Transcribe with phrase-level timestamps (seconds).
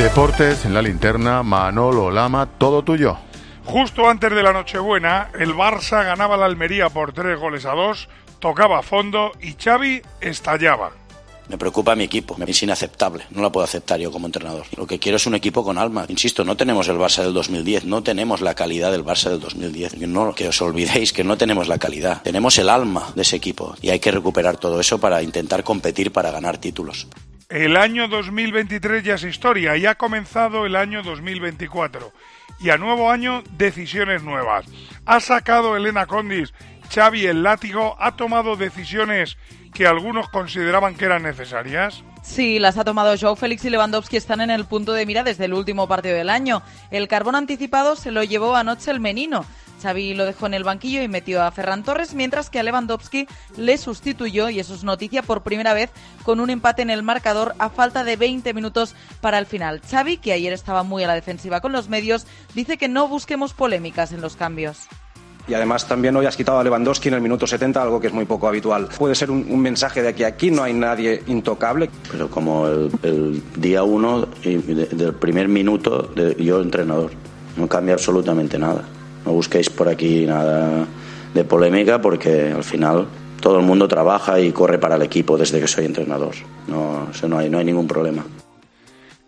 [0.00, 3.18] Deportes en la linterna, Manolo Lama, todo tuyo.
[3.66, 8.08] Justo antes de la Nochebuena, el Barça ganaba la Almería por tres goles a dos,
[8.38, 10.92] tocaba a fondo y Xavi estallaba.
[11.50, 14.64] Me preocupa mi equipo, es inaceptable, no la puedo aceptar yo como entrenador.
[14.74, 16.06] Lo que quiero es un equipo con alma.
[16.08, 19.98] Insisto, no tenemos el Barça del 2010, no tenemos la calidad del Barça del 2010.
[20.08, 23.76] No, que os olvidéis que no tenemos la calidad, tenemos el alma de ese equipo
[23.82, 27.06] y hay que recuperar todo eso para intentar competir para ganar títulos.
[27.50, 32.12] El año 2023 ya es historia y ha comenzado el año 2024.
[32.60, 34.66] Y a nuevo año, decisiones nuevas.
[35.04, 36.54] Ha sacado Elena Condis,
[36.94, 39.36] Xavi el látigo, ha tomado decisiones
[39.74, 42.04] que algunos consideraban que eran necesarias.
[42.22, 45.46] Sí, las ha tomado Joe Félix y Lewandowski están en el punto de mira desde
[45.46, 46.62] el último partido del año.
[46.92, 49.44] El carbón anticipado se lo llevó anoche el Menino.
[49.80, 53.26] Xavi lo dejó en el banquillo y metió a Ferran Torres, mientras que a Lewandowski
[53.56, 55.90] le sustituyó, y eso es noticia por primera vez,
[56.22, 59.80] con un empate en el marcador a falta de 20 minutos para el final.
[59.88, 63.52] Xavi, que ayer estaba muy a la defensiva con los medios, dice que no busquemos
[63.52, 64.88] polémicas en los cambios.
[65.48, 68.12] Y además también hoy has quitado a Lewandowski en el minuto 70, algo que es
[68.12, 68.88] muy poco habitual.
[68.96, 71.90] Puede ser un, mensaje de que aquí no hay nadie intocable.
[72.10, 77.10] Pero como el, día uno del primer minuto, yo entrenador,
[77.56, 78.84] no cambia absolutamente nada.
[79.30, 80.88] No busquéis por aquí nada
[81.32, 83.06] de polémica porque al final
[83.40, 86.34] todo el mundo trabaja y corre para el equipo desde que soy entrenador.
[86.66, 88.24] No, no, hay, no hay ningún problema.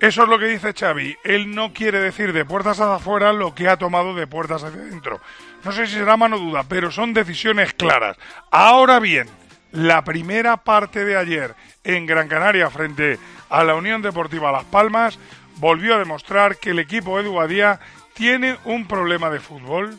[0.01, 1.15] Eso es lo que dice Xavi.
[1.23, 4.81] Él no quiere decir de puertas hacia afuera lo que ha tomado de puertas hacia
[4.81, 5.21] adentro.
[5.65, 8.17] No sé si será mano duda, pero son decisiones claras.
[8.51, 9.29] Ahora bien,
[9.71, 15.17] la primera parte de ayer en Gran Canaria frente a la Unión Deportiva Las Palmas
[15.59, 17.79] volvió a demostrar que el equipo Edu Badía
[18.15, 19.99] tiene un problema de fútbol?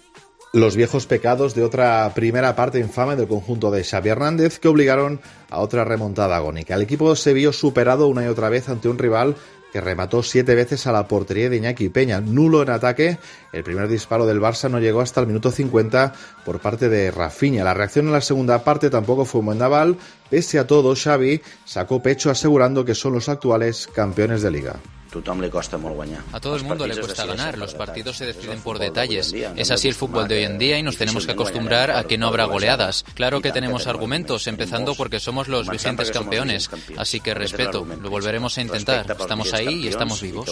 [0.53, 5.19] Los viejos pecados de otra primera parte infame del conjunto de Xavi Hernández que obligaron
[5.49, 6.75] a otra remontada agónica.
[6.75, 9.35] El equipo se vio superado una y otra vez ante un rival
[9.73, 13.17] que remató siete veces a la portería de Iñaki Peña, nulo en ataque.
[13.51, 16.13] El primer disparo del Barça no llegó hasta el minuto 50
[16.45, 17.63] por parte de Rafinha.
[17.63, 19.97] La reacción en la segunda parte tampoco fue buen naval.
[20.29, 24.75] Pese a todo, Xavi sacó pecho asegurando que son los actuales campeones de liga.
[26.31, 29.33] A todo el mundo le cuesta ganar, los partidos se deciden por detalles.
[29.55, 32.17] Es así el fútbol de hoy en día y nos tenemos que acostumbrar a que
[32.17, 33.05] no habrá goleadas.
[33.13, 38.57] Claro que tenemos argumentos, empezando porque somos los vigentes campeones, así que respeto, lo volveremos
[38.57, 39.11] a intentar.
[39.19, 40.49] Estamos ahí y estamos vivos.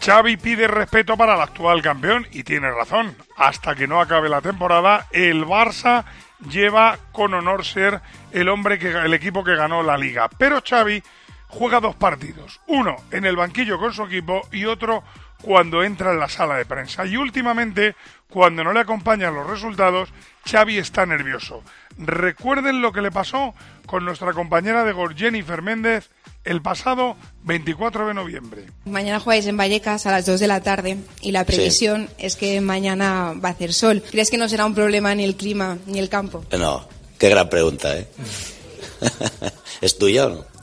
[0.00, 3.16] Xavi pide respeto para el actual campeón y tiene razón.
[3.36, 6.04] Hasta que no acabe la temporada, el Barça
[6.50, 8.00] lleva con honor ser
[8.30, 10.28] el hombre que el equipo que ganó la liga.
[10.38, 11.02] Pero Xavi
[11.48, 15.02] juega dos partidos, uno en el banquillo con su equipo y otro
[15.42, 17.06] cuando entra en la sala de prensa.
[17.06, 17.94] Y últimamente,
[18.28, 20.08] cuando no le acompañan los resultados,
[20.44, 21.62] Xavi está nervioso.
[21.98, 23.54] Recuerden lo que le pasó
[23.86, 26.10] con nuestra compañera de gol Jennifer Méndez
[26.44, 28.66] el pasado 24 de noviembre.
[28.84, 32.60] Mañana jugáis en Vallecas a las 2 de la tarde y la previsión es que
[32.60, 34.02] mañana va a hacer sol.
[34.10, 36.44] ¿Crees que no será un problema ni el clima ni el campo?
[36.56, 38.08] No, qué gran pregunta, ¿eh?
[39.80, 40.55] ¿Es tuya o no?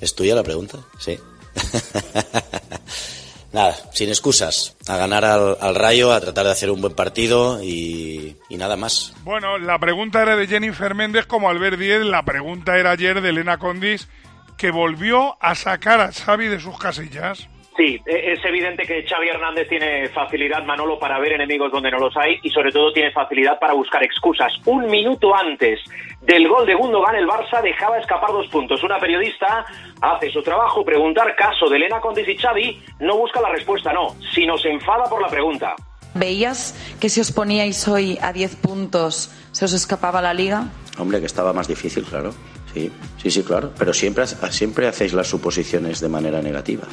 [0.00, 0.78] ¿Es tuya la pregunta?
[0.98, 1.18] Sí.
[3.52, 4.76] nada, sin excusas.
[4.86, 9.14] A ganar al, rayo, a tratar de hacer un buen partido y, nada más.
[9.24, 12.04] Bueno, la pregunta era de Jennifer Méndez como Albert Díez.
[12.04, 14.08] La pregunta era ayer de Elena Condis,
[14.56, 17.48] que volvió a sacar a Xavi de sus casillas.
[17.76, 21.98] Sí, e, es evidente que Xavi Hernández tiene facilidad, Manolo, para ver enemigos donde no
[21.98, 24.52] los hay y sobre todo tiene facilidad para buscar excusas.
[24.64, 25.80] Un minuto antes
[26.22, 28.82] del gol de Gundogan, el Barça dejaba escapar dos puntos.
[28.82, 29.66] Una periodista
[30.00, 34.16] hace su trabajo, preguntar caso de Elena Condis y Xavi, no busca la respuesta, no,
[34.34, 35.74] sino se enfada por la pregunta.
[36.14, 40.64] ¿Veías que si os poníais hoy a 10 puntos se os escapaba la liga?
[40.98, 42.32] Hombre, que estaba más difícil, claro.
[42.72, 42.90] Sí,
[43.22, 43.72] sí, sí, claro.
[43.78, 46.84] Pero siempre, siempre hacéis las suposiciones de manera negativa.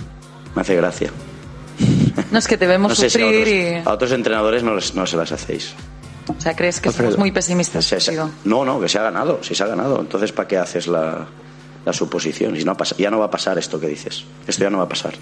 [0.56, 1.12] Me hace gracia.
[2.32, 3.88] No es que te vemos sufrir y...
[3.88, 5.74] A otros entrenadores no, no se las hacéis.
[6.28, 7.94] O sea, ¿crees que somos muy pesimistas?
[8.46, 10.00] no, no, que se ha ganado, si se ha ganado.
[10.00, 11.28] Entonces, ¿para qué haces la,
[11.86, 12.56] la suposición?
[12.56, 14.24] Si no ya no va a pasar esto que dices.
[14.48, 15.14] Esto ya no va a pasar.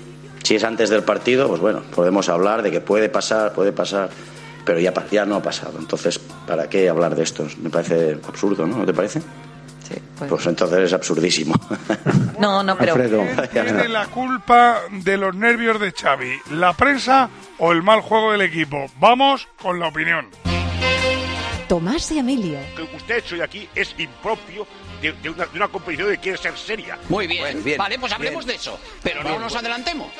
[0.43, 4.09] Si es antes del partido, pues bueno, podemos hablar de que puede pasar, puede pasar,
[4.65, 5.73] pero ya, ya no ha pasado.
[5.79, 7.47] Entonces, ¿para qué hablar de esto?
[7.61, 8.77] Me parece absurdo, ¿no?
[8.77, 9.21] ¿No te parece?
[10.17, 11.55] Pues, pues entonces es absurdísimo.
[12.39, 12.95] No, no, pero...
[13.51, 16.39] ¿Tiene la culpa de los nervios de Xavi?
[16.49, 17.29] ¿La prensa
[17.59, 18.87] o el mal juego del equipo?
[18.99, 20.27] Vamos con la opinión.
[21.67, 22.57] Tomás y Emilio.
[22.75, 24.65] Que usted hecho aquí es impropio
[25.01, 26.97] de, una, de, competición que quiere ser seria.
[27.09, 30.11] Muy bien, vale, pues hablemos de eso, pero no nos adelantemos.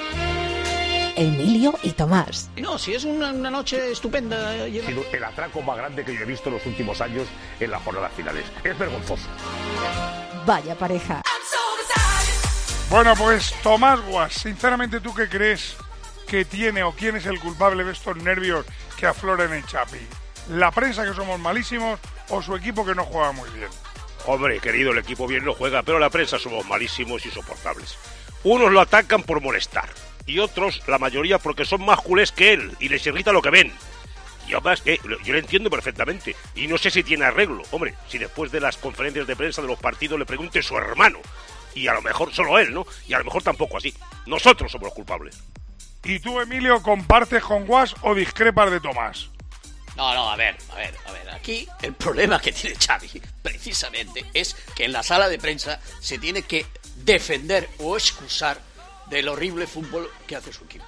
[1.15, 2.49] Emilio y Tomás.
[2.57, 4.51] No, si es una, noche estupenda.
[4.51, 7.27] Ha sido el atraco más grande que yo he visto en los últimos años
[7.59, 8.45] en las jornadas finales.
[8.63, 9.27] Es vergonzoso.
[10.45, 11.21] Vaya pareja.
[12.89, 15.75] Bueno, pues Tomás Guas, sinceramente, ¿tú qué crees
[16.27, 18.65] que tiene o quién es el culpable de estos nervios
[18.97, 19.99] que afloran en Chapi?
[20.49, 21.99] ¿La prensa que somos malísimos
[22.29, 23.69] o su equipo que no juega muy bien?
[24.25, 27.97] Hombre, querido, el equipo bien no juega, pero la prensa somos malísimos y insoportables.
[28.43, 29.89] Unos lo atacan por molestar
[30.31, 33.49] y otros, la mayoría, porque son más culés que él y les irrita lo que
[33.49, 33.73] ven.
[34.47, 36.35] Y además, que yo lo entiendo perfectamente.
[36.55, 37.63] Y no sé si tiene arreglo.
[37.71, 41.19] Hombre, si después de las conferencias de prensa de los partidos le pregunte su hermano.
[41.75, 42.85] Y a lo mejor solo él, ¿no?
[43.07, 43.93] Y a lo mejor tampoco así.
[44.25, 45.37] Nosotros somos los culpables.
[46.03, 49.29] ¿Y tú, Emilio, compartes con Guas o discrepas de Tomás?
[49.95, 51.29] No, no, a ver, a ver, a ver.
[51.29, 56.17] Aquí el problema que tiene Xavi, precisamente, es que en la sala de prensa se
[56.17, 56.65] tiene que
[57.03, 58.59] defender o excusar
[59.11, 60.85] del horrible fútbol que hace su equipo.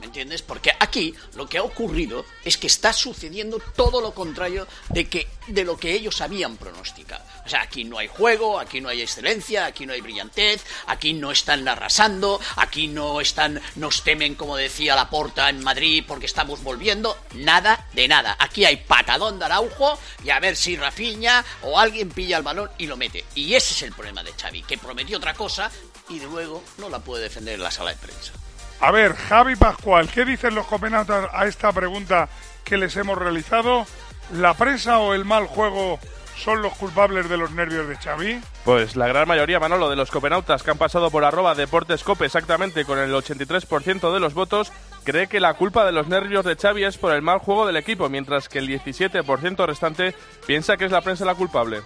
[0.00, 0.42] ¿Me entiendes?
[0.42, 5.28] Porque aquí lo que ha ocurrido es que está sucediendo todo lo contrario de, que,
[5.46, 7.24] de lo que ellos habían pronosticado.
[7.46, 11.12] O sea, aquí no hay juego, aquí no hay excelencia, aquí no hay brillantez, aquí
[11.12, 16.26] no están arrasando, aquí no están, nos temen, como decía la porta en Madrid, porque
[16.26, 17.16] estamos volviendo.
[17.34, 18.36] Nada de nada.
[18.40, 22.70] Aquí hay patadón de Araujo y a ver si Rafiña o alguien pilla el balón
[22.78, 23.24] y lo mete.
[23.36, 25.70] Y ese es el problema de Xavi, que prometió otra cosa
[26.08, 28.32] y luego no la puede defender en la sala de prensa.
[28.80, 32.28] A ver, Javi Pascual, ¿qué dicen los copenautas a esta pregunta
[32.64, 33.86] que les hemos realizado?
[34.32, 35.98] ¿La prensa o el mal juego
[36.36, 38.40] son los culpables de los nervios de Xavi?
[38.64, 42.84] Pues la gran mayoría, Manolo, de los copenautas que han pasado por arroba deportescope exactamente
[42.84, 44.72] con el 83% de los votos,
[45.04, 47.76] cree que la culpa de los nervios de Xavi es por el mal juego del
[47.76, 50.14] equipo, mientras que el 17% restante
[50.46, 51.82] piensa que es la prensa la culpable.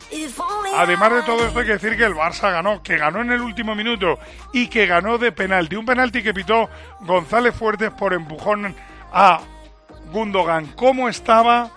[0.76, 3.40] Además de todo esto hay que decir que el Barça ganó, que ganó en el
[3.40, 4.18] último minuto
[4.52, 5.76] y que ganó de penalti.
[5.76, 6.68] Un penalti que pitó
[7.00, 8.74] González Fuertes por empujón
[9.12, 9.40] a
[10.12, 10.66] Gundogan.
[10.76, 11.70] ¿Cómo estaba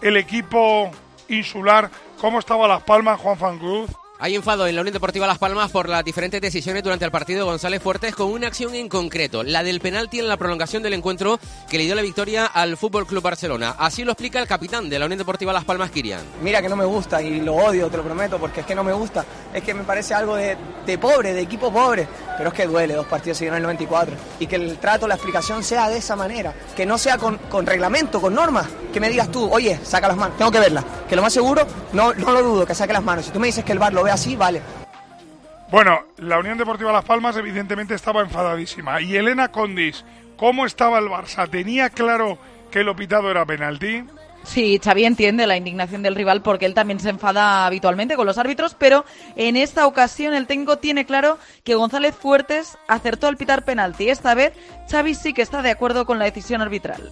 [0.00, 0.90] el equipo
[1.28, 1.90] insular?
[2.20, 3.90] ¿Cómo estaba Las Palmas, Juan Fan Cruz?
[4.24, 7.40] Hay enfado en la Unión Deportiva Las Palmas por las diferentes decisiones durante el partido
[7.40, 10.92] de González Fuertes con una acción en concreto, la del penalti en la prolongación del
[10.92, 13.74] encuentro que le dio la victoria al Fútbol Club Barcelona.
[13.76, 16.20] Así lo explica el capitán de la Unión Deportiva Las Palmas, Kirian.
[16.40, 18.84] Mira que no me gusta y lo odio, te lo prometo, porque es que no
[18.84, 19.24] me gusta.
[19.52, 22.06] Es que me parece algo de, de pobre, de equipo pobre.
[22.38, 24.14] Pero es que duele dos partidos seguidos en el 94.
[24.38, 26.54] Y que el trato, la explicación sea de esa manera.
[26.76, 28.68] Que no sea con, con reglamento, con normas.
[28.92, 30.84] Que me digas tú, oye, saca las manos, tengo que verla.
[31.08, 33.24] Que lo más seguro, no, no lo dudo, que saque las manos.
[33.24, 34.62] Si tú me dices que el bar lo ve así, vale.
[35.70, 39.00] Bueno, la Unión Deportiva Las Palmas evidentemente estaba enfadadísima.
[39.00, 40.04] Y Elena Condis,
[40.36, 41.48] ¿cómo estaba el Barça?
[41.48, 42.38] ¿Tenía claro
[42.70, 44.04] que lo pitado era penalti?
[44.44, 48.38] Sí, Xavi entiende la indignación del rival porque él también se enfada habitualmente con los
[48.38, 49.04] árbitros, pero
[49.36, 54.08] en esta ocasión el técnico tiene claro que González Fuertes acertó al pitar penalti.
[54.08, 54.52] Esta vez
[54.90, 57.10] Xavi sí que está de acuerdo con la decisión arbitral.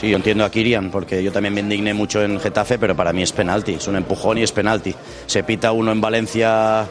[0.00, 3.12] Sí, yo entiendo a Kirian, porque yo también me indigné mucho en Getafe, pero para
[3.12, 4.94] mí es penalti, es un empujón y es penalti.
[5.26, 6.86] Se pita uno en Valencia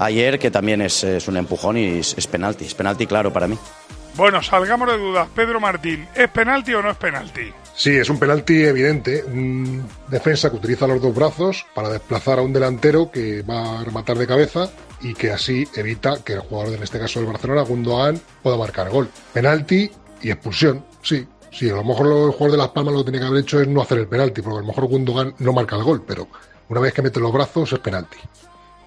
[0.00, 3.46] ayer, que también es, es un empujón y es, es penalti, es penalti claro para
[3.46, 3.56] mí.
[4.16, 5.28] Bueno, salgamos de dudas.
[5.32, 7.52] Pedro Martín, ¿es penalti o no es penalti?
[7.76, 9.22] Sí, es un penalti evidente.
[9.22, 13.84] Un defensa que utiliza los dos brazos para desplazar a un delantero que va a
[13.84, 14.68] rematar de cabeza
[15.00, 18.90] y que así evita que el jugador, en este caso del Barcelona, Gundogan, pueda marcar
[18.90, 19.08] gol.
[19.32, 19.88] Penalti
[20.20, 21.24] y expulsión, sí.
[21.50, 23.60] Sí, a lo mejor el jugador de Las Palmas lo que tiene que haber hecho
[23.60, 26.28] es no hacer el penalti, porque a lo mejor Gundogan no marca el gol, pero
[26.68, 28.18] una vez que mete los brazos es penalti.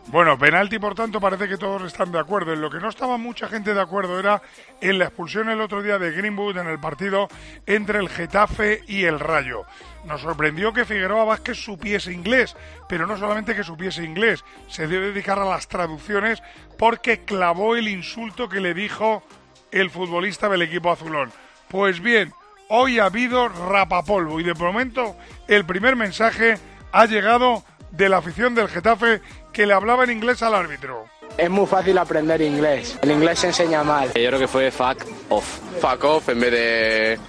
[0.07, 2.51] Bueno, penalti, por tanto, parece que todos están de acuerdo.
[2.51, 4.41] En lo que no estaba mucha gente de acuerdo era
[4.81, 7.29] en la expulsión el otro día de Greenwood en el partido
[7.65, 9.63] entre el Getafe y el Rayo.
[10.05, 12.57] Nos sorprendió que Figueroa Vázquez supiese inglés,
[12.89, 16.41] pero no solamente que supiese inglés, se debe dedicar a las traducciones
[16.77, 19.23] porque clavó el insulto que le dijo
[19.71, 21.31] el futbolista del equipo azulón.
[21.69, 22.33] Pues bien,
[22.73, 25.15] hoy ha habido rapapolvo y de momento
[25.47, 26.57] el primer mensaje
[26.93, 31.05] ha llegado de la afición del Getafe que le hablaba en inglés al árbitro.
[31.37, 32.97] Es muy fácil aprender inglés.
[33.01, 34.07] El inglés se enseña mal.
[34.07, 35.59] Yo creo que fue fuck off.
[35.81, 37.19] Fuck off en vez de.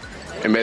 [0.45, 0.63] En vez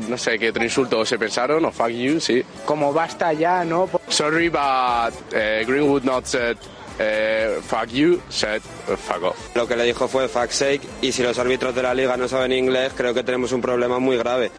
[0.00, 2.42] de, no sé, qué otro insulto se pensaron, o fuck you, sí.
[2.64, 3.88] Como basta ya, ¿no?
[4.08, 6.56] Sorry, but uh, Greenwood not said
[6.98, 9.56] uh, fuck you, said uh, fuck off.
[9.56, 12.28] Lo que le dijo fue fuck sake, y si los árbitros de la liga no
[12.28, 14.50] saben inglés, creo que tenemos un problema muy grave.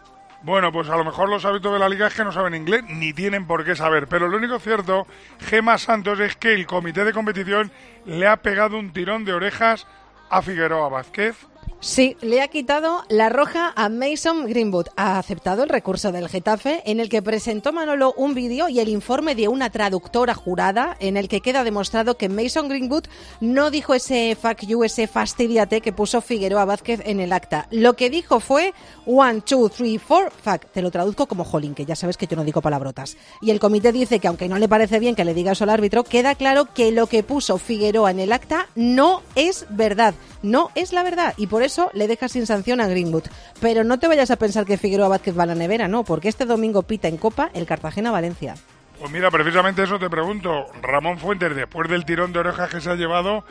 [0.42, 2.82] Bueno, pues a lo mejor los hábitos de la liga es que no saben inglés
[2.88, 4.06] ni tienen por qué saber.
[4.06, 5.06] Pero lo único cierto,
[5.38, 7.70] Gema Santos, es que el comité de competición
[8.06, 9.86] le ha pegado un tirón de orejas
[10.30, 11.36] a Figueroa Vázquez.
[11.82, 14.88] Sí, le ha quitado la roja a Mason Greenwood.
[14.96, 18.90] Ha aceptado el recurso del Getafe en el que presentó Manolo un vídeo y el
[18.90, 23.04] informe de una traductora jurada en el que queda demostrado que Mason Greenwood
[23.40, 27.66] no dijo ese fuck you, ese fastidiate que puso Figueroa Vázquez en el acta.
[27.70, 28.74] Lo que dijo fue
[29.06, 30.66] one, two, three, four, fuck.
[30.66, 33.16] Te lo traduzco como jolín, que ya sabes que yo no digo palabrotas.
[33.40, 35.70] Y el comité dice que aunque no le parece bien que le diga eso al
[35.70, 40.14] árbitro, queda claro que lo que puso Figueroa en el acta no es verdad.
[40.42, 41.34] No es la verdad.
[41.36, 43.24] Y por eso le deja sin sanción a Greenwood.
[43.60, 46.28] Pero no te vayas a pensar que Figueroa Vázquez va a la nevera, no, porque
[46.28, 48.54] este domingo pita en Copa el Cartagena-Valencia.
[48.98, 50.66] Pues mira, precisamente eso te pregunto.
[50.82, 53.44] Ramón Fuentes, después del tirón de orejas que se ha llevado,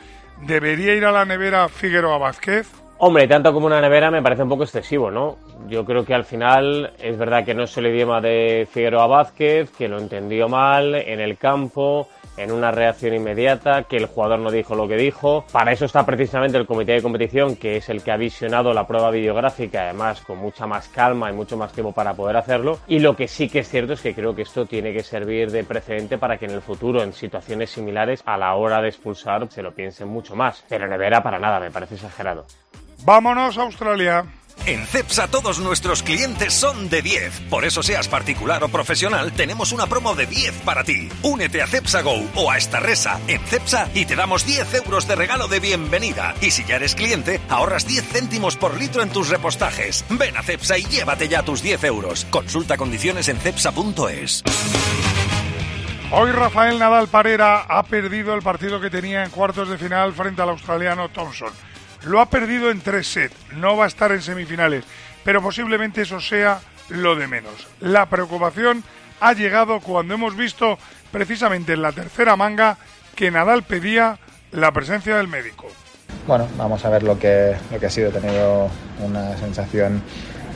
[0.46, 2.68] ¿debería ir a la nevera Figueroa Vázquez?
[3.02, 5.38] Hombre, tanto como una nevera me parece un poco excesivo, ¿no?
[5.68, 9.70] Yo creo que al final es verdad que no es el idioma de Figueroa Vázquez,
[9.70, 14.50] que lo entendió mal en el campo, en una reacción inmediata, que el jugador no
[14.50, 15.46] dijo lo que dijo.
[15.50, 18.86] Para eso está precisamente el comité de competición, que es el que ha visionado la
[18.86, 22.80] prueba videográfica, además con mucha más calma y mucho más tiempo para poder hacerlo.
[22.86, 25.50] Y lo que sí que es cierto es que creo que esto tiene que servir
[25.50, 29.50] de precedente para que en el futuro, en situaciones similares, a la hora de expulsar,
[29.50, 30.62] se lo piensen mucho más.
[30.68, 32.44] Pero Nevera para nada, me parece exagerado.
[33.04, 34.26] Vámonos a Australia.
[34.66, 37.48] En CEPSA todos nuestros clientes son de 10.
[37.48, 41.08] Por eso seas particular o profesional, tenemos una promo de 10 para ti.
[41.22, 45.08] Únete a CEPSA Go o a esta resa en CEPSA y te damos 10 euros
[45.08, 46.34] de regalo de bienvenida.
[46.42, 50.04] Y si ya eres cliente, ahorras 10 céntimos por litro en tus repostajes.
[50.10, 52.26] Ven a CEPSA y llévate ya tus 10 euros.
[52.30, 54.44] Consulta condiciones en CEPSA.es.
[56.12, 60.42] Hoy Rafael Nadal Parera ha perdido el partido que tenía en cuartos de final frente
[60.42, 61.52] al australiano Thompson.
[62.04, 64.84] Lo ha perdido en tres sets, no va a estar en semifinales,
[65.24, 67.66] pero posiblemente eso sea lo de menos.
[67.80, 68.82] La preocupación
[69.20, 70.78] ha llegado cuando hemos visto
[71.12, 72.78] precisamente en la tercera manga
[73.14, 74.18] que Nadal pedía
[74.52, 75.66] la presencia del médico.
[76.26, 78.08] Bueno, vamos a ver lo que, lo que ha sido.
[78.08, 80.02] He tenido una sensación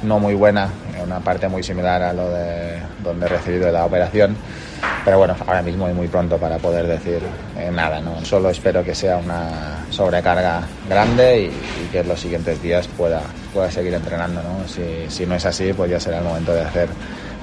[0.02, 0.70] no muy buena,
[1.02, 4.36] una parte muy similar a lo de donde he recibido la operación.
[5.04, 7.20] Pero bueno, ahora mismo es muy pronto para poder decir
[7.58, 8.24] eh, nada, ¿no?
[8.24, 13.20] Solo espero que sea una sobrecarga grande y, que en los siguientes días pueda,
[13.52, 14.66] pueda seguir entrenando, ¿no?
[14.66, 16.88] Si, no es así, pues ya será el momento de hacer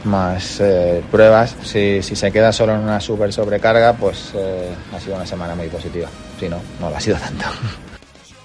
[0.03, 1.55] más eh, pruebas.
[1.63, 5.53] Si, si, se queda solo en una super sobrecarga, pues eh, ha sido una semana
[5.53, 6.09] muy positiva.
[6.39, 7.45] Si no, no lo ha sido tanto.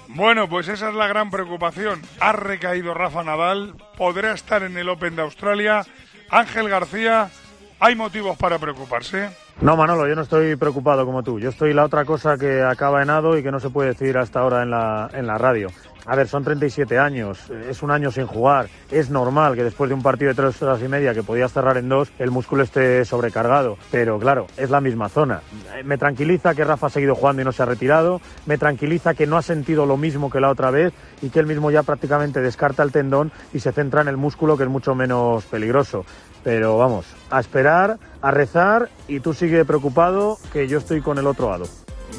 [0.09, 2.01] Bueno, pues esa es la gran preocupación.
[2.19, 5.85] Ha recaído Rafa Nadal, podrá estar en el Open de Australia.
[6.29, 7.29] Ángel García,
[7.79, 9.29] ¿hay motivos para preocuparse?
[9.61, 11.39] No, Manolo, yo no estoy preocupado como tú.
[11.39, 14.17] Yo estoy la otra cosa que acaba en ado y que no se puede decir
[14.17, 15.69] hasta ahora en la, en la radio.
[16.09, 18.69] A ver, son 37 años, es un año sin jugar.
[18.89, 21.75] Es normal que después de un partido de tres horas y media que podías cerrar
[21.75, 23.77] en dos, el músculo esté sobrecargado.
[23.91, 25.41] Pero claro, es la misma zona.
[25.83, 28.21] Me tranquiliza que Rafa ha seguido jugando y no se ha retirado.
[28.45, 31.45] Me tranquiliza que no ha sentido lo mismo que la otra vez y que él
[31.45, 34.95] mismo ya prácticamente descarta el tendón y se centra en el músculo, que es mucho
[34.95, 36.05] menos peligroso.
[36.43, 41.27] Pero vamos, a esperar, a rezar y tú sigue preocupado que yo estoy con el
[41.27, 41.65] otro lado.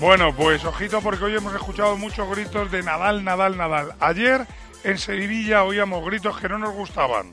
[0.01, 3.95] Bueno, pues ojito porque hoy hemos escuchado muchos gritos de Nadal, Nadal, Nadal.
[4.01, 4.47] Ayer
[4.85, 7.33] en Sevilla oíamos gritos que no nos gustaban.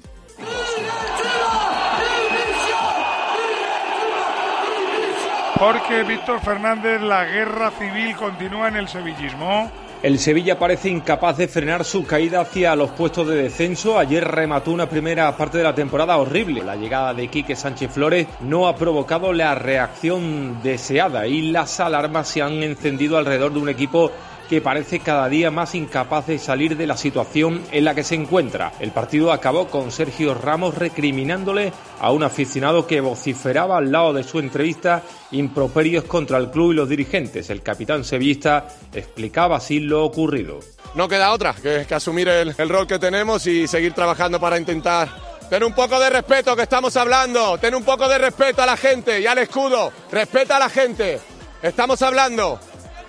[5.60, 9.72] Porque Víctor Fernández, la guerra civil continúa en el sevillismo.
[10.04, 13.98] El Sevilla parece incapaz de frenar su caída hacia los puestos de descenso.
[13.98, 16.64] Ayer remató una primera parte de la temporada horrible.
[16.64, 22.28] La llegada de Quique Sánchez Flores no ha provocado la reacción deseada y las alarmas
[22.28, 24.12] se han encendido alrededor de un equipo
[24.50, 28.16] que parece cada día más incapaz de salir de la situación en la que se
[28.16, 28.74] encuentra.
[28.80, 34.24] El partido acabó con Sergio Ramos recriminándole a un aficionado que vociferaba al lado de
[34.24, 37.50] su entrevista improperios contra el club y los dirigentes.
[37.50, 40.60] El capitán sevillista explicaba así lo ocurrido.
[40.94, 45.36] No queda otra que, asumir el, el rol que tenemos y seguir trabajando para intentar
[45.50, 47.58] Ten un poco de respeto que estamos hablando.
[47.60, 49.92] Ten un poco de respeto a la gente y al escudo.
[50.12, 51.20] Respeta a la gente.
[51.62, 52.60] Estamos hablando.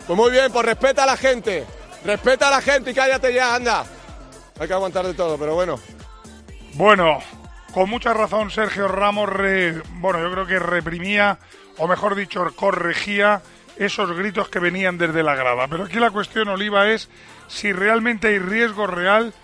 [0.07, 1.67] Pues muy bien, pues respeta a la gente.
[2.05, 3.85] Respeta a la gente y cállate ya, anda.
[4.59, 5.79] Hay que aguantar de todo, pero bueno.
[6.75, 7.19] Bueno,
[7.75, 9.29] con mucha razón Sergio Ramos,
[9.95, 11.39] bueno, yo creo que reprimía,
[11.79, 13.43] o mejor dicho, corregía
[13.77, 15.67] esos gritos que venían desde la grada.
[15.69, 17.09] Pero aquí la cuestión, Oliva, es
[17.49, 19.35] si realmente hay riesgo real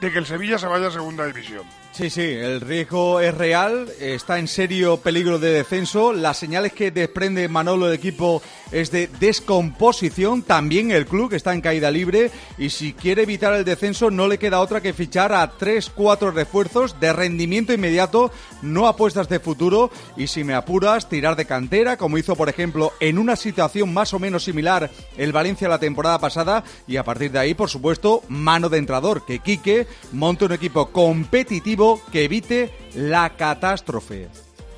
[0.00, 1.64] de que el Sevilla se vaya a segunda división.
[1.96, 6.12] Sí, sí, el riesgo es real, está en serio peligro de descenso.
[6.12, 10.42] Las señales que desprende Manolo el equipo es de descomposición.
[10.42, 14.38] También el club está en caída libre y si quiere evitar el descenso no le
[14.38, 19.90] queda otra que fichar a tres, cuatro refuerzos de rendimiento inmediato, no apuestas de futuro
[20.18, 24.12] y si me apuras tirar de cantera, como hizo por ejemplo en una situación más
[24.12, 28.22] o menos similar el Valencia la temporada pasada y a partir de ahí, por supuesto,
[28.28, 34.28] mano de entrador, que Quique monte un equipo competitivo que evite la catástrofe.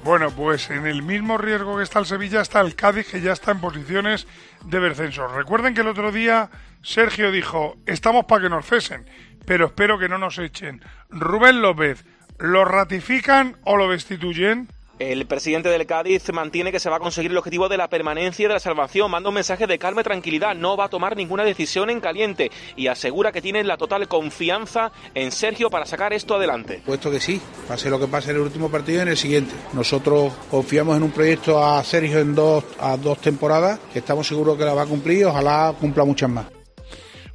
[0.05, 3.33] Bueno, pues en el mismo riesgo que está el Sevilla está el Cádiz, que ya
[3.33, 4.27] está en posiciones
[4.65, 5.27] de descenso.
[5.29, 6.51] Recuerden que el otro día
[6.83, 9.07] Sergio dijo, estamos para que nos cesen,
[9.45, 10.83] pero espero que no nos echen.
[11.11, 12.05] Rubén López,
[12.39, 14.69] ¿lo ratifican o lo destituyen?
[14.99, 18.45] El presidente del Cádiz mantiene que se va a conseguir el objetivo de la permanencia
[18.45, 19.09] y de la salvación.
[19.11, 20.57] Manda un mensaje de calma y tranquilidad.
[20.57, 24.91] No va a tomar ninguna decisión en caliente y asegura que tiene la total confianza
[25.15, 26.83] en Sergio para sacar esto adelante.
[26.85, 29.55] Puesto que sí, pase lo que pase en el último partido y en el siguiente.
[29.73, 34.59] Nosotros confiamos en un proyecto a Sergio en dos, a dos temporadas, que estamos seguros
[34.59, 36.47] que la va a cumplir y ojalá cumpla muchas más.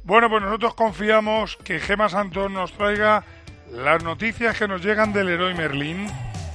[0.02, 3.24] Bueno, pues nosotros confiamos que Gema Santón nos traiga
[3.72, 6.06] las noticias que nos llegan del héroe Merlín.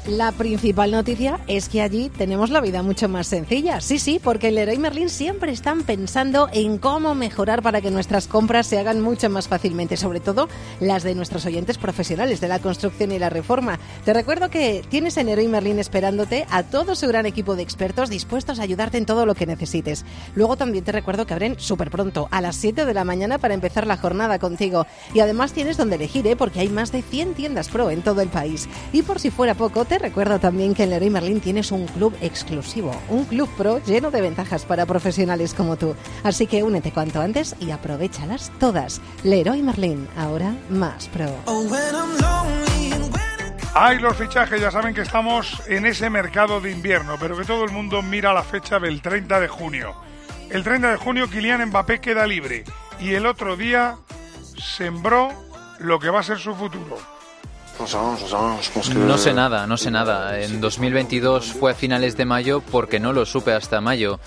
[0.07, 3.81] La principal noticia es que allí tenemos la vida mucho más sencilla.
[3.81, 8.27] Sí, sí, porque el Leroy Merlin siempre están pensando en cómo mejorar para que nuestras
[8.27, 10.47] compras se hagan mucho más fácilmente, sobre todo
[10.79, 13.77] las de nuestros oyentes profesionales de la construcción y la reforma.
[14.05, 18.09] Te recuerdo que tienes en Leroy Merlin esperándote a todo su gran equipo de expertos
[18.09, 20.05] dispuestos a ayudarte en todo lo que necesites.
[20.33, 23.53] Luego también te recuerdo que abren súper pronto, a las 7 de la mañana para
[23.53, 24.87] empezar la jornada contigo.
[25.13, 26.37] Y además tienes donde elegir, ¿eh?
[26.37, 28.69] porque hay más de 100 tiendas pro en todo el país.
[28.93, 32.15] Y por si fuera poco, te recuerdo también que en Leroy Merlin tienes un club
[32.21, 35.95] exclusivo, un club pro lleno de ventajas para profesionales como tú.
[36.23, 39.01] Así que únete cuanto antes y aprovechalas todas.
[39.23, 41.35] Leroy Merlin, ahora más pro.
[43.73, 47.63] Hay los fichajes, ya saben que estamos en ese mercado de invierno, pero que todo
[47.63, 49.95] el mundo mira la fecha del 30 de junio.
[50.51, 52.63] El 30 de junio Kylian Mbappé queda libre
[52.99, 53.95] y el otro día
[54.55, 55.29] sembró
[55.79, 57.18] lo que va a ser su futuro.
[59.05, 60.39] No sé nada, no sé nada.
[60.39, 64.19] En 2022 fue a finales de mayo porque no lo supe hasta mayo.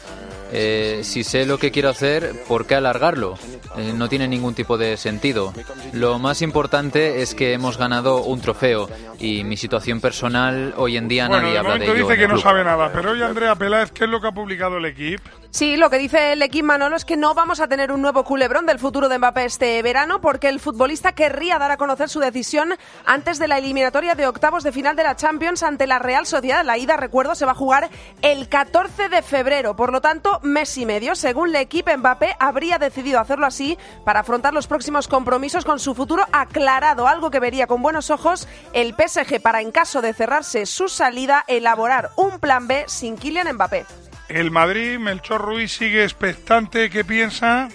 [0.54, 3.38] Eh, si sé lo que quiero hacer, ¿por qué alargarlo?
[3.78, 5.54] Eh, no tiene ningún tipo de sentido.
[5.94, 11.08] Lo más importante es que hemos ganado un trofeo y mi situación personal hoy en
[11.08, 11.94] día Bueno, nadie de habla de ello.
[12.06, 14.76] dice que no sabe nada, pero hoy Andrea Peláez, ¿qué es lo que ha publicado
[14.76, 15.22] el equipo?
[15.54, 18.24] Sí, lo que dice el equipo Manolo es que no vamos a tener un nuevo
[18.24, 22.20] culebrón del futuro de Mbappé este verano porque el futbolista querría dar a conocer su
[22.20, 22.72] decisión
[23.04, 26.64] antes de la eliminatoria de octavos de final de la Champions ante la Real Sociedad.
[26.64, 27.90] La ida, recuerdo, se va a jugar
[28.22, 31.14] el 14 de febrero, por lo tanto, mes y medio.
[31.14, 35.94] Según el equipo, Mbappé habría decidido hacerlo así para afrontar los próximos compromisos con su
[35.94, 40.64] futuro aclarado, algo que vería con buenos ojos el PSG para, en caso de cerrarse
[40.64, 43.84] su salida, elaborar un plan B sin Kylian Mbappé.
[44.32, 46.88] El Madrid, Melchor Ruiz sigue expectante.
[46.88, 47.68] ¿Qué piensa?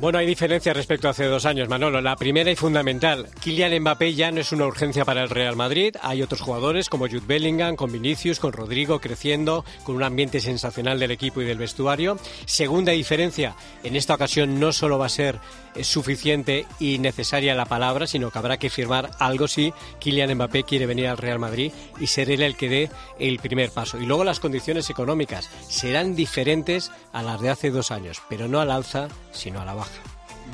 [0.00, 2.00] Bueno, hay diferencias respecto a hace dos años, Manolo.
[2.00, 5.94] La primera y fundamental, Kylian Mbappé ya no es una urgencia para el Real Madrid.
[6.02, 10.98] Hay otros jugadores como Jude Bellingham, con Vinicius, con Rodrigo creciendo, con un ambiente sensacional
[10.98, 12.18] del equipo y del vestuario.
[12.44, 13.54] Segunda diferencia,
[13.84, 15.38] en esta ocasión no solo va a ser
[15.74, 20.64] eh, suficiente y necesaria la palabra, sino que habrá que firmar algo si Kylian Mbappé
[20.64, 23.98] quiere venir al Real Madrid y ser él el que dé el primer paso.
[23.98, 28.60] Y luego las condiciones económicas serán diferentes a las de hace dos años, pero no
[28.60, 30.00] al alza, sino a la baja.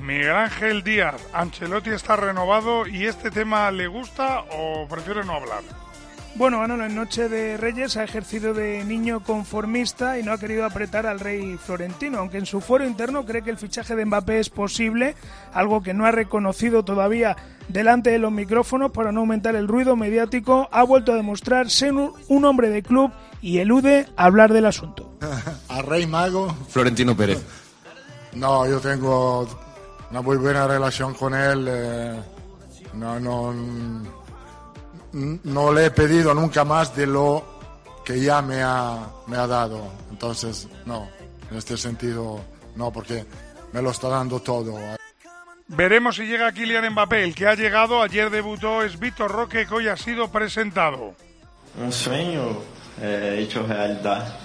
[0.02, 5.62] Miguel Ángel Díaz, Ancelotti está renovado y este tema le gusta o prefiere no hablar.
[6.36, 10.64] Bueno, Manolo, en Noche de Reyes ha ejercido de niño conformista y no ha querido
[10.64, 14.38] apretar al rey florentino, aunque en su foro interno cree que el fichaje de Mbappé
[14.38, 15.16] es posible,
[15.52, 17.36] algo que no ha reconocido todavía
[17.68, 21.92] delante de los micrófonos para no aumentar el ruido mediático, ha vuelto a demostrar ser
[21.92, 23.10] un, un hombre de club
[23.42, 25.12] y elude hablar del asunto.
[25.68, 26.54] Al Rey Mago.
[26.68, 27.44] Florentino Pérez.
[28.34, 29.46] No, yo tengo
[30.10, 31.66] una muy buena relación con él.
[31.68, 32.20] eh,
[32.94, 33.52] no, no,
[35.12, 37.44] no le he pedido nunca más de lo
[38.04, 39.92] que ya me ha, me ha dado.
[40.10, 41.08] Entonces, no,
[41.50, 42.40] en este sentido,
[42.76, 43.24] no, porque
[43.72, 44.78] me lo está dando todo.
[45.68, 47.24] Veremos si llega Kylian Mbappé.
[47.24, 51.14] El que ha llegado ayer debutó es Víctor Roque, que hoy ha sido presentado.
[51.78, 52.62] um sonho
[53.00, 54.36] é, hecho realidad.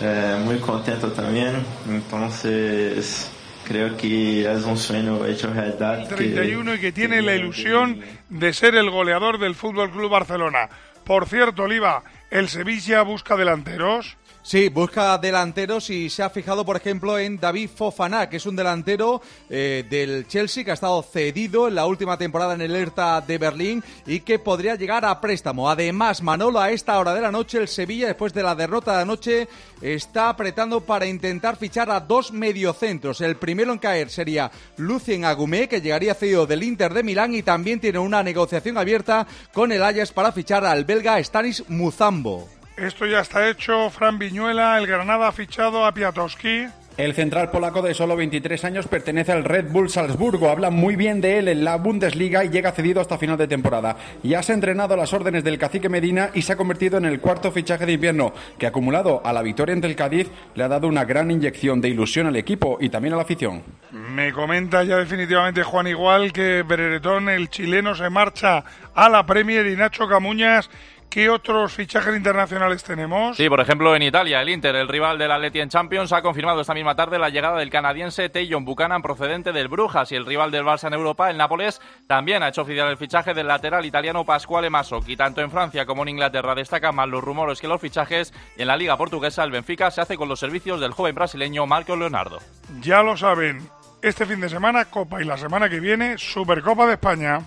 [0.00, 3.30] É, muy contento también, entonces
[3.66, 6.08] creo que es un sueño hecho realidad.
[6.08, 10.68] que- 31 y que tiene la ilusión de ser el goleador del Fútbol Club Barcelona.
[11.04, 14.16] Por cierto, Oliva, ¿el Sevilla busca delanteros?
[14.44, 18.56] Sí, busca delanteros y se ha fijado, por ejemplo, en David Fofana, que es un
[18.56, 23.20] delantero eh, del Chelsea que ha estado cedido en la última temporada en el Hertha
[23.20, 25.70] de Berlín y que podría llegar a préstamo.
[25.70, 29.02] Además, Manolo, a esta hora de la noche, el Sevilla, después de la derrota de
[29.02, 29.48] anoche,
[29.80, 33.20] está apretando para intentar fichar a dos mediocentros.
[33.20, 37.44] El primero en caer sería Lucien Agumé, que llegaría cedido del Inter de Milán y
[37.44, 42.61] también tiene una negociación abierta con el Ajax para fichar al belga Stanis Muzambo.
[42.76, 43.90] Esto ya está hecho.
[43.90, 46.66] Fran Viñuela, el Granada ha fichado a Piatowski.
[46.98, 50.50] El central polaco de solo 23 años pertenece al Red Bull Salzburgo.
[50.50, 53.96] Habla muy bien de él en la Bundesliga y llega cedido hasta final de temporada.
[54.22, 57.06] Ya se ha entrenado a las órdenes del cacique Medina y se ha convertido en
[57.06, 60.68] el cuarto fichaje de invierno, que acumulado a la victoria ante el Cádiz le ha
[60.68, 63.62] dado una gran inyección de ilusión al equipo y también a la afición.
[63.90, 69.66] Me comenta ya definitivamente Juan Igual que Bereretón, el chileno, se marcha a la Premier
[69.66, 70.68] y Nacho Camuñas
[71.12, 73.36] ¿Qué otros fichajes internacionales tenemos?
[73.36, 76.62] Sí, por ejemplo, en Italia, el Inter, el rival del Atleti en Champions, ha confirmado
[76.62, 80.50] esta misma tarde la llegada del canadiense Tejon Buchanan procedente del Brujas y el rival
[80.50, 84.24] del Barça en Europa, el Nápoles, también ha hecho oficial el fichaje del lateral italiano
[84.24, 85.14] Pasquale Masocchi.
[85.14, 88.68] Tanto en Francia como en Inglaterra destacan más los rumores que los fichajes y en
[88.68, 92.38] la Liga Portuguesa el Benfica se hace con los servicios del joven brasileño Marco Leonardo.
[92.80, 93.68] Ya lo saben,
[94.00, 97.42] este fin de semana Copa y la semana que viene Supercopa de España.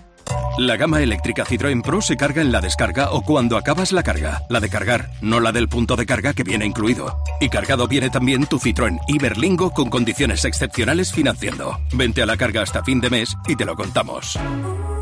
[0.58, 4.42] La gama eléctrica Citroën Pro se carga en la descarga o cuando acabas la carga.
[4.48, 7.22] La de cargar, no la del punto de carga que viene incluido.
[7.40, 11.78] Y cargado viene también tu Citroën Iberlingo con condiciones excepcionales financiando.
[11.92, 14.38] Vente a la carga hasta fin de mes y te lo contamos.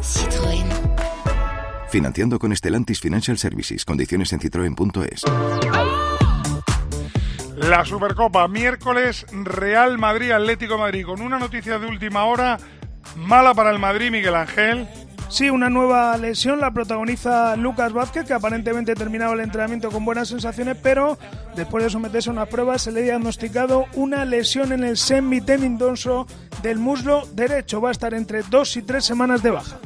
[0.01, 0.67] Citroën.
[1.89, 3.85] Financiando con Estelantis Financial Services.
[3.85, 5.23] Condiciones en citroen.es.
[7.57, 12.59] La Supercopa, miércoles, Real Madrid, Atlético Madrid, con una noticia de última hora
[13.17, 14.89] mala para el Madrid, Miguel Ángel.
[15.29, 20.05] Sí, una nueva lesión la protagoniza Lucas Vázquez, que aparentemente ha terminado el entrenamiento con
[20.05, 21.19] buenas sensaciones, pero
[21.57, 26.27] después de someterse a unas pruebas se le ha diagnosticado una lesión en el semitendinoso
[26.63, 27.81] del muslo derecho.
[27.81, 29.79] Va a estar entre dos y tres semanas de baja.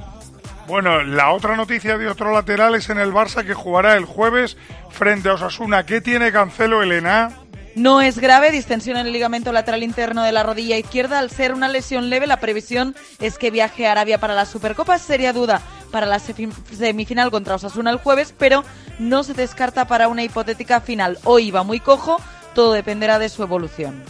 [0.66, 4.58] Bueno, la otra noticia de otro lateral es en el Barça que jugará el jueves
[4.90, 5.86] frente a Osasuna.
[5.86, 7.30] ¿Qué tiene Cancelo, Elena?
[7.74, 11.18] No es grave, distensión en el ligamento lateral interno de la rodilla izquierda.
[11.18, 14.98] Al ser una lesión leve, la previsión es que viaje a Arabia para la Supercopa.
[14.98, 18.64] Sería duda para la semifinal contra Osasuna el jueves, pero
[18.98, 21.18] no se descarta para una hipotética final.
[21.24, 22.20] Hoy va muy cojo,
[22.54, 24.02] todo dependerá de su evolución.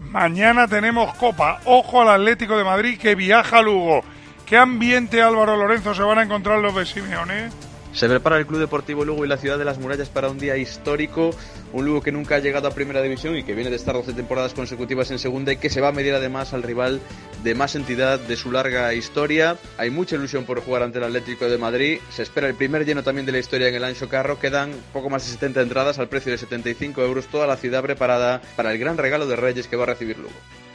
[0.00, 1.60] Mañana tenemos Copa.
[1.66, 4.02] Ojo al Atlético de Madrid que viaja a Lugo.
[4.46, 7.50] ¿Qué ambiente Álvaro Lorenzo se van a encontrar los de Simeone?
[7.92, 10.56] Se prepara el Club Deportivo Lugo y la Ciudad de las Murallas para un día
[10.56, 11.30] histórico,
[11.72, 14.12] un Lugo que nunca ha llegado a Primera División y que viene de estar 12
[14.12, 17.00] temporadas consecutivas en Segunda y que se va a medir además al rival
[17.42, 19.58] de más entidad de su larga historia.
[19.76, 23.02] Hay mucha ilusión por jugar ante el Atlético de Madrid, se espera el primer lleno
[23.02, 26.08] también de la historia en el Ancho Carro, quedan poco más de 70 entradas al
[26.08, 29.76] precio de 75 euros, toda la ciudad preparada para el gran regalo de Reyes que
[29.76, 30.30] va a recibir Lugo.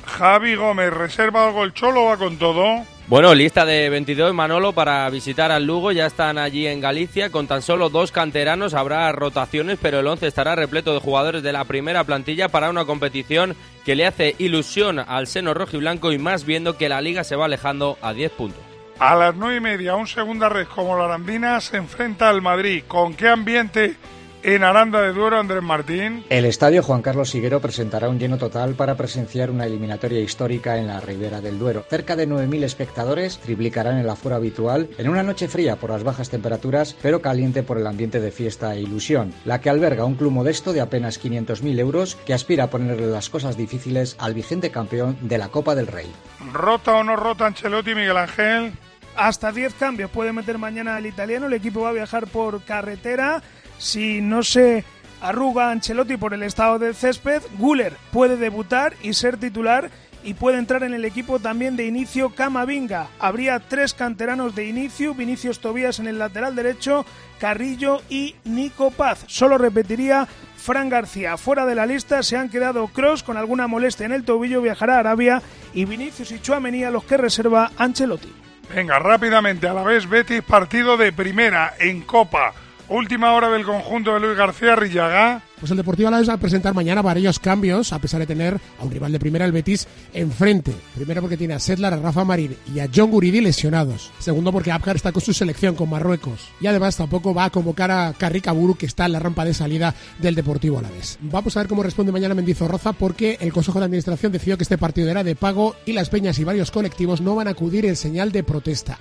[0.05, 2.83] Javi Gómez, ¿reserva algo el Cholo va con todo?
[3.07, 5.91] Bueno, lista de 22 Manolo para visitar al Lugo.
[5.91, 8.73] Ya están allí en Galicia con tan solo dos canteranos.
[8.73, 12.85] Habrá rotaciones, pero el 11 estará repleto de jugadores de la primera plantilla para una
[12.85, 16.99] competición que le hace ilusión al seno rojo y blanco y más viendo que la
[16.99, 18.63] liga se va alejando a 10 puntos.
[18.97, 22.83] A las 9 y media, un segunda red como la Arandina se enfrenta al Madrid.
[22.87, 23.97] ¿Con qué ambiente
[24.45, 26.23] en Aranda de Duero, Andrés Martín.
[26.29, 30.85] El estadio Juan Carlos Siguero presentará un lleno total para presenciar una eliminatoria histórica en
[30.85, 31.83] la Ribera del Duero.
[31.89, 36.29] Cerca de 9.000 espectadores triplicarán el aforo habitual en una noche fría por las bajas
[36.29, 40.31] temperaturas, pero caliente por el ambiente de fiesta e ilusión, la que alberga un club
[40.31, 45.17] modesto de apenas 500.000 euros que aspira a ponerle las cosas difíciles al vigente campeón
[45.21, 46.11] de la Copa del Rey.
[46.53, 48.73] ¿Rota o no rota Ancelotti, Miguel Ángel?
[49.15, 51.47] Hasta 10 cambios puede meter mañana el italiano.
[51.47, 53.41] El equipo va a viajar por carretera
[53.77, 54.83] si no se
[55.21, 59.89] arruga Ancelotti por el estado del césped, Guller puede debutar y ser titular
[60.23, 63.07] y puede entrar en el equipo también de inicio Camavinga.
[63.19, 67.05] Habría tres canteranos de inicio, Vinicius Tobías en el lateral derecho,
[67.39, 69.23] Carrillo y Nico Paz.
[69.27, 71.37] Solo repetiría Fran García.
[71.37, 74.95] Fuera de la lista se han quedado Cross con alguna molestia en el tobillo, viajará
[74.95, 75.43] a Arabia
[75.75, 78.33] y Vinicius y Chuamení a los que reserva Ancelotti.
[78.73, 82.53] Venga, rápidamente, a la vez Betis partido de primera en Copa.
[82.87, 85.41] Última hora del conjunto de Luis García Rillaga.
[85.59, 88.83] Pues el Deportivo Alavés va a presentar mañana varios cambios, a pesar de tener a
[88.83, 90.75] un rival de primera, el Betis, enfrente.
[90.93, 94.11] Primero porque tiene a Sedlar, a Rafa Marín y a John Guridi lesionados.
[94.19, 96.49] Segundo porque Abgar está con su selección con Marruecos.
[96.61, 99.55] Y además tampoco va a convocar a Carrica Buru, que está en la rampa de
[99.55, 101.17] salida del Deportivo Alavés.
[101.21, 104.77] Vamos a ver cómo responde mañana Mendizorroza, porque el Consejo de Administración decidió que este
[104.77, 107.95] partido era de pago y las peñas y varios colectivos no van a acudir en
[107.95, 108.99] señal de protesta.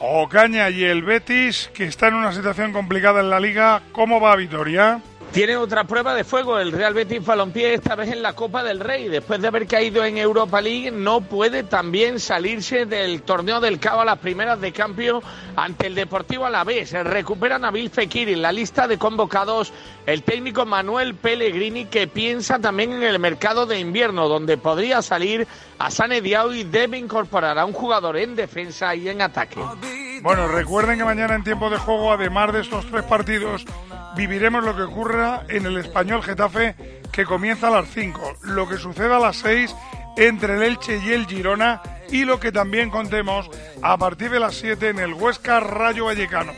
[0.00, 3.82] Ocaña y el Betis, que está en una situación complicada en la liga.
[3.92, 5.00] ¿Cómo va Vitoria?
[5.32, 8.80] Tiene otra prueba de fuego el Real Betis Balompié esta vez en la Copa del
[8.80, 9.08] Rey.
[9.08, 14.00] Después de haber caído en Europa League, no puede también salirse del torneo del Cabo
[14.00, 15.22] a las primeras de cambio
[15.54, 16.92] ante el Deportivo Alavés.
[16.92, 19.72] Recupera Nabil Fekir en la lista de convocados
[20.06, 25.46] el técnico Manuel Pellegrini que piensa también en el mercado de invierno donde podría salir
[25.78, 29.60] a Sane Diao y debe incorporar a un jugador en defensa y en ataque.
[30.22, 33.64] Bueno, recuerden que mañana en tiempo de juego, además de estos tres partidos,
[34.16, 36.74] viviremos lo que ocurra en el español Getafe
[37.12, 39.74] que comienza a las 5, lo que suceda a las 6
[40.16, 43.48] entre el Elche y el Girona y lo que también contemos
[43.82, 46.52] a partir de las 7 en el Huesca Rayo Vallecano.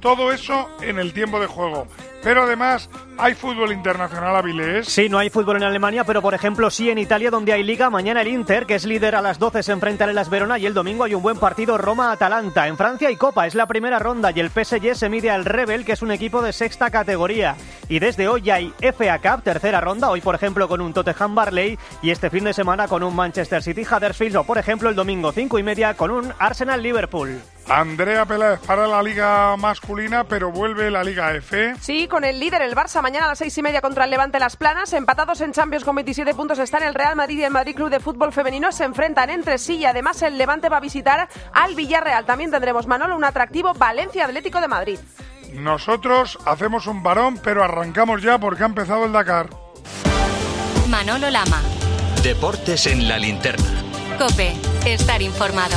[0.00, 1.86] Todo eso en el tiempo de juego.
[2.22, 4.88] Pero además hay fútbol internacional, Avilés.
[4.88, 7.90] Sí, no hay fútbol en Alemania, pero por ejemplo sí en Italia, donde hay liga.
[7.90, 10.66] Mañana el Inter, que es líder a las 12, se enfrenta a las Verona y
[10.66, 12.68] el domingo hay un buen partido Roma-Atalanta.
[12.68, 15.84] En Francia hay Copa, es la primera ronda y el PSG se mide al Rebel,
[15.84, 17.56] que es un equipo de sexta categoría.
[17.88, 21.78] Y desde hoy hay FA Cup, tercera ronda, hoy por ejemplo con un Tottenham Barley
[22.02, 25.32] y este fin de semana con un Manchester City Huddersfield o por ejemplo el domingo
[25.32, 27.40] 5 y media con un Arsenal Liverpool.
[27.68, 31.74] Andrea Peláez para la liga masculina, pero vuelve la liga F.
[31.80, 34.38] Sí, con el líder, el Barça, mañana a las seis y media contra el Levante
[34.38, 34.92] Las Planas.
[34.92, 38.00] Empatados en Champions con 27 puntos están el Real Madrid y el Madrid Club de
[38.00, 38.72] Fútbol Femenino.
[38.72, 42.24] Se enfrentan entre sí y además el Levante va a visitar al Villarreal.
[42.24, 44.98] También tendremos, Manolo, un atractivo Valencia Atlético de Madrid.
[45.52, 49.50] Nosotros hacemos un varón, pero arrancamos ya porque ha empezado el Dakar.
[50.88, 51.60] Manolo Lama.
[52.22, 53.82] Deportes en la linterna.
[54.18, 54.54] Cope,
[54.86, 55.76] estar informado.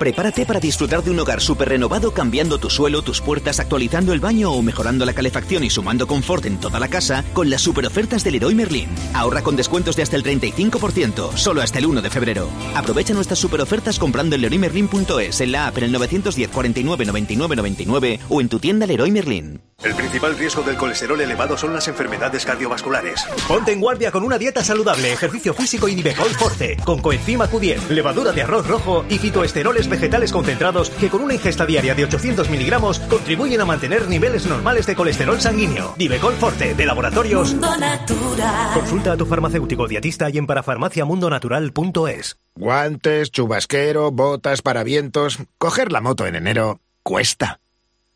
[0.00, 4.20] Prepárate para disfrutar de un hogar súper renovado cambiando tu suelo, tus puertas, actualizando el
[4.20, 7.84] baño o mejorando la calefacción y sumando confort en toda la casa con las super
[7.84, 8.88] ofertas del Leroy Merlin.
[9.12, 12.48] Ahorra con descuentos de hasta el 35%, solo hasta el 1 de febrero.
[12.74, 17.56] Aprovecha nuestras super ofertas comprando en leroymerlin.es, en la app en el 910 49 99
[17.56, 19.60] 99 o en tu tienda Leroy Merlin.
[19.82, 23.22] El principal riesgo del colesterol elevado son las enfermedades cardiovasculares.
[23.48, 27.88] Ponte en guardia con una dieta saludable, ejercicio físico y Nivecol Forte, con coenzima Q10,
[27.88, 32.48] levadura de arroz rojo y fitoesteroles vegetales concentrados que con una ingesta diaria de 800
[32.48, 35.94] miligramos contribuyen a mantener niveles normales de colesterol sanguíneo.
[35.98, 37.50] Nivecol Forte, de laboratorios.
[37.52, 38.72] Mundo Natural.
[38.74, 42.38] Consulta a tu farmacéutico dietista y en parafarmaciamundonatural.es.
[42.54, 45.38] Guantes, chubasquero, botas, paravientos.
[45.58, 47.60] Coger la moto en enero cuesta.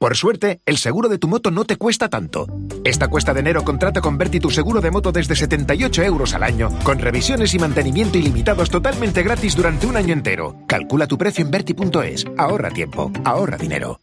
[0.04, 2.46] Por suerte, el seguro de tu moto no te cuesta tanto.
[2.84, 6.42] Esta cuesta de enero contrata con Berti tu seguro de moto desde 78 euros al
[6.42, 10.58] año, con revisiones y mantenimiento ilimitados totalmente gratis durante un año entero.
[10.68, 12.26] Calcula tu precio en Berti.es.
[12.36, 14.02] Ahorra tiempo, ahorra dinero.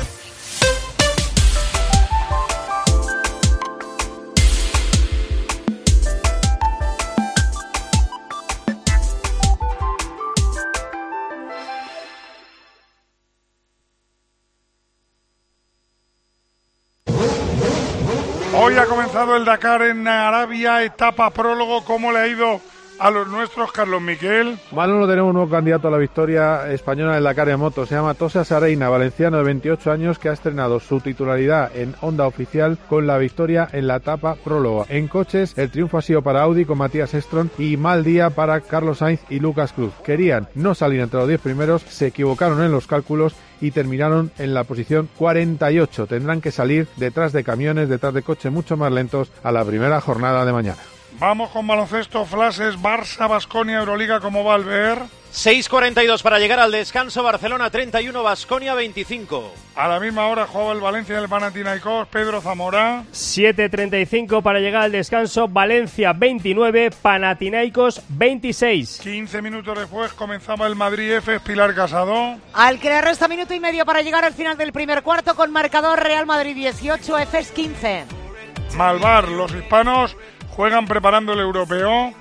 [18.81, 21.85] Ha comenzado el Dakar en Arabia, etapa prólogo.
[21.85, 22.59] ¿Cómo le ha ido
[23.01, 24.59] a los nuestros, Carlos Miquel?
[24.71, 27.87] Manolo, tenemos un nuevo candidato a la victoria española del Dakar de moto.
[27.87, 32.27] Se llama Tosa Sareina, valenciano de 28 años, que ha estrenado su titularidad en Honda
[32.27, 34.85] Oficial con la victoria en la etapa prólogo.
[34.87, 38.61] En coches, el triunfo ha sido para Audi con Matías Estron y mal día para
[38.61, 39.93] Carlos Sainz y Lucas Cruz.
[40.05, 44.53] Querían no salir entre los 10 primeros, se equivocaron en los cálculos y terminaron en
[44.53, 46.05] la posición 48.
[46.05, 49.99] Tendrán que salir detrás de camiones, detrás de coches mucho más lentos a la primera
[50.01, 50.81] jornada de mañana.
[51.21, 54.97] Vamos con baloncesto, flashes, Barça, Basconia, Euroliga, ¿cómo va al ver?
[55.31, 59.53] 6.42 para llegar al descanso, Barcelona 31, Basconia 25.
[59.75, 63.03] A la misma hora jugaba el Valencia y el Panathinaikos, Pedro Zamora.
[63.13, 69.01] 7.35 para llegar al descanso, Valencia 29, Panathinaikos 26.
[69.03, 72.37] 15 minutos después comenzaba el Madrid F, Pilar Casado.
[72.51, 75.51] Al que le resta minuto y medio para llegar al final del primer cuarto con
[75.51, 78.05] marcador Real Madrid 18, Efes 15.
[78.75, 80.15] Malvar, los hispanos
[80.61, 82.13] juegan preparando el europeo.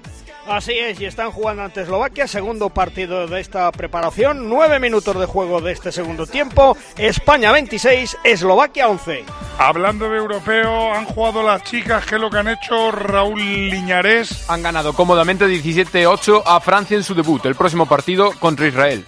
[0.49, 5.27] Así es, y están jugando ante Eslovaquia, segundo partido de esta preparación, nueve minutos de
[5.27, 9.27] juego de este segundo tiempo, España 26, Eslovaquia 11.
[9.59, 14.49] Hablando de europeo, han jugado las chicas, ¿qué es lo que han hecho Raúl Liñarés?
[14.49, 19.05] Han ganado cómodamente 17-8 a Francia en su debut, el próximo partido contra Israel.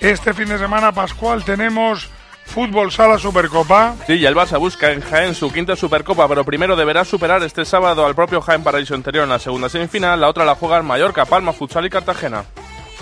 [0.00, 2.10] Este fin de semana, Pascual, tenemos
[2.46, 3.94] Fútbol Sala Supercopa.
[4.06, 7.64] Sí, y el Barça busca en Jaén su quinta Supercopa, pero primero deberá superar este
[7.64, 10.20] sábado al propio Jaén Paraíso Anterior en la segunda semifinal.
[10.20, 12.44] La otra la juega en Mallorca, Palma, Futsal y Cartagena.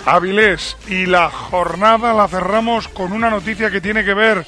[0.05, 4.45] Avilés, y la jornada la cerramos con una noticia que tiene que ver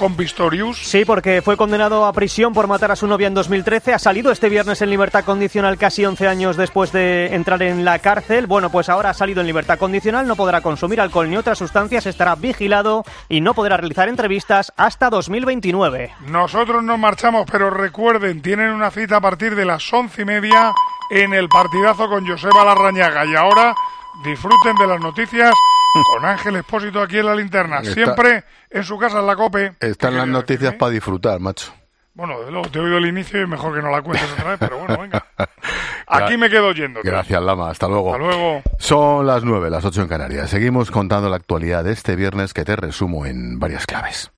[0.00, 0.78] con Pistorius.
[0.78, 3.92] Sí, porque fue condenado a prisión por matar a su novia en 2013.
[3.92, 7.98] Ha salido este viernes en libertad condicional casi 11 años después de entrar en la
[7.98, 8.46] cárcel.
[8.46, 12.06] Bueno, pues ahora ha salido en libertad condicional, no podrá consumir alcohol ni otras sustancias,
[12.06, 16.14] estará vigilado y no podrá realizar entrevistas hasta 2029.
[16.28, 20.72] Nosotros nos marchamos, pero recuerden, tienen una cita a partir de las once y media
[21.10, 23.26] en el partidazo con Joseba Larrañaga.
[23.26, 23.74] Y ahora
[24.24, 25.52] disfruten de las noticias
[26.12, 27.78] con Ángel Expósito aquí en la linterna.
[27.80, 29.72] Está- Siempre en su casa en la COPE.
[29.80, 31.72] Están las noticias para disfrutar, macho.
[32.12, 34.50] Bueno, de luego te he oído el inicio y mejor que no la cuentes otra
[34.50, 35.24] vez, pero bueno, venga.
[36.06, 37.00] Aquí me quedo yendo.
[37.04, 37.70] Gracias, Lama.
[37.70, 38.12] Hasta luego.
[38.12, 38.62] Hasta luego.
[38.78, 40.50] Son las nueve, las ocho en Canarias.
[40.50, 44.28] Seguimos contando la actualidad de este viernes que te resumo en varias claves.